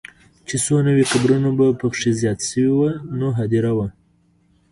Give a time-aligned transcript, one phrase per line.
[0.47, 3.87] چې څو نوي قبرونه به پکې زیات شوي وو، نوې هدیره وه.